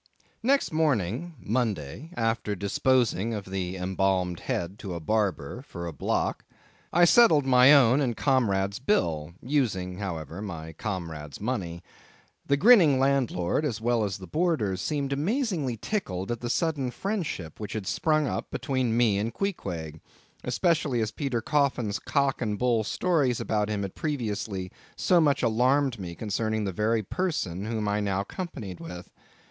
Next 0.41 0.71
morning, 0.71 1.35
Monday, 1.39 2.09
after 2.17 2.55
disposing 2.55 3.35
of 3.35 3.45
the 3.45 3.77
embalmed 3.77 4.39
head 4.39 4.79
to 4.79 4.95
a 4.95 4.99
barber, 4.99 5.61
for 5.61 5.85
a 5.85 5.93
block, 5.93 6.43
I 6.91 7.05
settled 7.05 7.45
my 7.45 7.71
own 7.71 8.01
and 8.01 8.17
comrade's 8.17 8.79
bill; 8.79 9.35
using, 9.43 9.99
however, 9.99 10.41
my 10.41 10.73
comrade's 10.73 11.39
money. 11.39 11.83
The 12.47 12.57
grinning 12.57 12.99
landlord, 12.99 13.63
as 13.63 13.79
well 13.79 14.03
as 14.03 14.17
the 14.17 14.25
boarders, 14.25 14.81
seemed 14.81 15.13
amazingly 15.13 15.77
tickled 15.77 16.31
at 16.31 16.39
the 16.39 16.49
sudden 16.49 16.89
friendship 16.89 17.59
which 17.59 17.73
had 17.73 17.85
sprung 17.85 18.25
up 18.25 18.49
between 18.49 18.97
me 18.97 19.19
and 19.19 19.31
Queequeg—especially 19.31 20.99
as 20.99 21.11
Peter 21.11 21.41
Coffin's 21.43 21.99
cock 21.99 22.41
and 22.41 22.57
bull 22.57 22.83
stories 22.83 23.39
about 23.39 23.69
him 23.69 23.83
had 23.83 23.93
previously 23.93 24.71
so 24.95 25.21
much 25.21 25.43
alarmed 25.43 25.99
me 25.99 26.15
concerning 26.15 26.63
the 26.63 26.71
very 26.73 27.03
person 27.03 27.65
whom 27.65 27.87
I 27.87 27.99
now 27.99 28.23
companied 28.23 28.79
with. 28.79 29.11